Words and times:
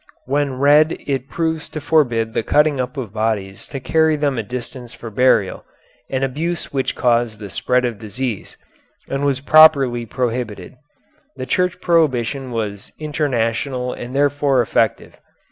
When 0.25 0.53
read 0.55 0.93
it 1.05 1.29
proves 1.29 1.69
to 1.69 1.79
forbid 1.79 2.33
the 2.33 2.41
cutting 2.41 2.79
up 2.79 2.97
of 2.97 3.13
bodies 3.13 3.67
to 3.67 3.79
carry 3.79 4.15
them 4.15 4.35
to 4.37 4.41
a 4.41 4.43
distance 4.43 4.95
for 4.95 5.11
burial, 5.11 5.63
an 6.09 6.23
abuse 6.23 6.73
which 6.73 6.95
caused 6.95 7.37
the 7.37 7.51
spread 7.51 7.85
of 7.85 7.99
disease, 7.99 8.57
and 9.07 9.23
was 9.23 9.41
properly 9.41 10.07
prohibited. 10.07 10.73
The 11.35 11.45
Church 11.45 11.79
prohibition 11.81 12.49
was 12.49 12.91
international 12.97 13.93
and 13.93 14.15
therefore 14.15 14.63
effective. 14.63 15.17